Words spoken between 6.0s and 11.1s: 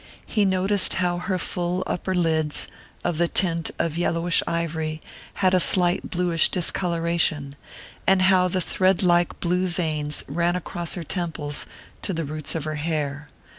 bluish discolouration, and how little thread like blue veins ran across her